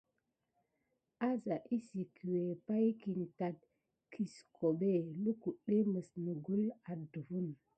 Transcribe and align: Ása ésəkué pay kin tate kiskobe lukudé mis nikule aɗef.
Ása 1.29 1.55
ésəkué 1.75 2.39
pay 2.65 2.87
kin 3.01 3.21
tate 3.37 3.67
kiskobe 4.11 4.91
lukudé 5.23 5.77
mis 5.93 6.09
nikule 6.23 6.67
aɗef. 6.91 7.29